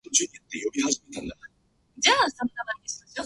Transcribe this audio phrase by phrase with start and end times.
[0.01, 0.01] たねをまく